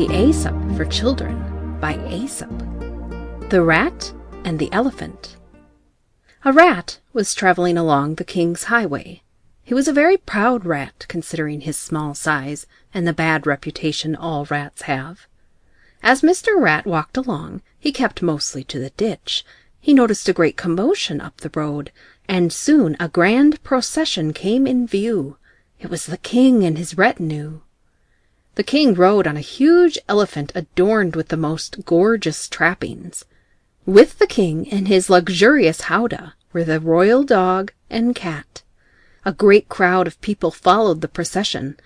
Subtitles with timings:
[0.00, 2.48] for Children by Aesop.
[3.50, 5.36] The Rat and the Elephant.
[6.42, 9.22] A Rat was traveling along the king's highway.
[9.62, 14.46] He was a very proud rat, considering his small size and the bad reputation all
[14.46, 15.26] rats have.
[16.02, 16.58] As Mr.
[16.58, 19.44] Rat walked along, he kept mostly to the ditch.
[19.80, 21.92] He noticed a great commotion up the road,
[22.26, 25.36] and soon a grand procession came in view.
[25.78, 27.60] It was the king and his retinue.
[28.56, 33.24] The king rode on a huge elephant adorned with the most gorgeous trappings.
[33.86, 38.62] With the king in his luxurious howdah were the royal dog and cat.
[39.24, 41.78] A great crowd of people followed the procession.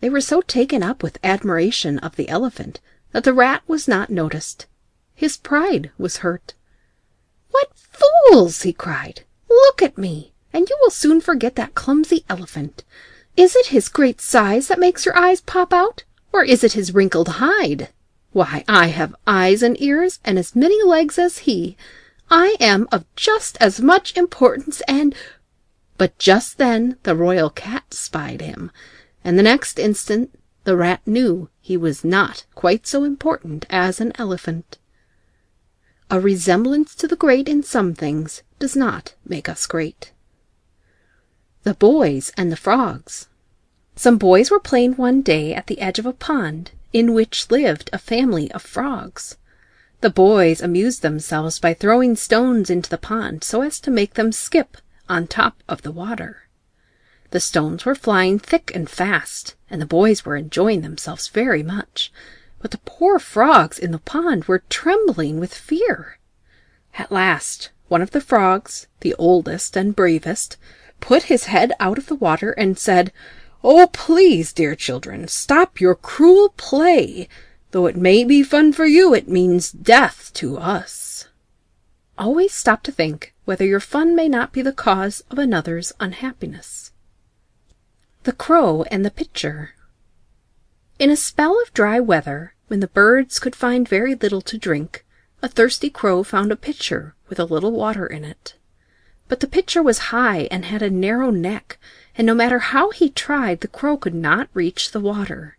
[0.00, 2.80] They were so taken up with admiration of the elephant
[3.12, 4.66] that the rat was not noticed.
[5.14, 6.54] His pride was hurt.
[7.50, 9.24] "What fools!" he cried.
[9.48, 12.84] "Look at me, and you will soon forget that clumsy elephant.
[13.36, 16.04] Is it his great size that makes your eyes pop out?
[16.32, 17.88] Or is it his wrinkled hide?
[18.32, 21.76] Why, I have eyes and ears and as many legs as he.
[22.30, 25.14] I am of just as much importance and
[25.96, 28.70] But just then the royal cat spied him,
[29.24, 34.12] and the next instant the rat knew he was not quite so important as an
[34.16, 34.76] elephant.
[36.10, 40.12] A resemblance to the great in some things does not make us great.
[41.62, 43.28] The Boys and the Frogs
[43.98, 47.90] some boys were playing one day at the edge of a pond in which lived
[47.92, 49.36] a family of frogs.
[50.02, 54.30] The boys amused themselves by throwing stones into the pond so as to make them
[54.30, 54.76] skip
[55.08, 56.48] on top of the water.
[57.32, 62.12] The stones were flying thick and fast, and the boys were enjoying themselves very much,
[62.60, 66.18] but the poor frogs in the pond were trembling with fear.
[66.94, 70.56] At last one of the frogs, the oldest and bravest,
[71.00, 73.12] put his head out of the water and said.
[73.62, 77.28] Oh, please, dear children, stop your cruel play.
[77.72, 81.28] Though it may be fun for you, it means death to us.
[82.16, 86.92] Always stop to think whether your fun may not be the cause of another's unhappiness.
[88.24, 89.74] The Crow and the Pitcher
[90.98, 95.04] In a spell of dry weather, when the birds could find very little to drink,
[95.42, 98.54] a thirsty crow found a pitcher with a little water in it.
[99.28, 101.78] But the pitcher was high and had a narrow neck
[102.18, 105.56] and no matter how he tried the crow could not reach the water.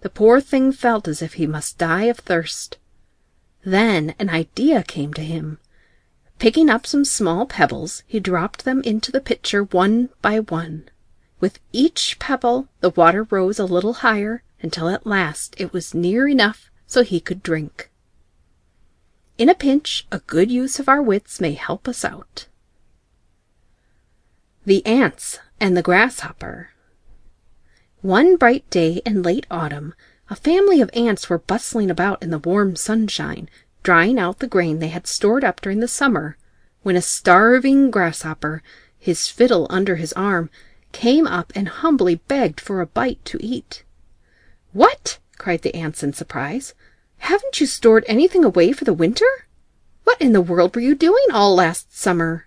[0.00, 2.78] The poor thing felt as if he must die of thirst.
[3.62, 5.58] Then an idea came to him.
[6.38, 10.88] Picking up some small pebbles, he dropped them into the pitcher one by one.
[11.38, 16.26] With each pebble the water rose a little higher until at last it was near
[16.26, 17.90] enough so he could drink.
[19.36, 22.46] In a pinch a good use of our wits may help us out.
[24.66, 26.68] The Ants and the Grasshopper
[28.02, 29.94] One bright day in late autumn
[30.28, 33.48] a family of ants were bustling about in the warm sunshine,
[33.82, 36.36] drying out the grain they had stored up during the summer,
[36.82, 38.62] when a starving grasshopper,
[38.98, 40.50] his fiddle under his arm,
[40.92, 43.82] came up and humbly begged for a bite to eat.
[44.74, 46.74] "What!" cried the ants in surprise.
[47.16, 49.46] "Haven't you stored anything away for the winter?
[50.04, 52.46] What in the world were you doing all last summer?"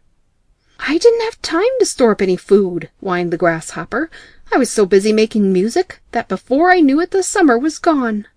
[0.85, 4.09] "I didn't have time to store up any food," whined the grasshopper.
[4.51, 8.27] "I was so busy making music that before I knew it the summer was gone."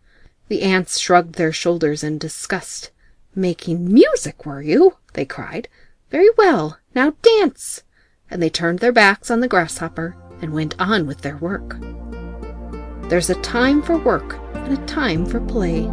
[0.46, 2.90] The ants shrugged their shoulders in disgust.
[3.34, 5.66] "Making music, were you?" they cried.
[6.12, 6.78] "Very well.
[6.94, 7.82] Now dance!"
[8.30, 11.76] And they turned their backs on the grasshopper and went on with their work.
[13.08, 15.90] There's a time for work and a time for play.